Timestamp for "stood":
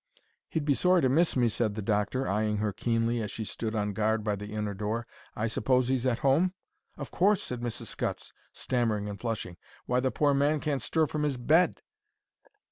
3.45-3.75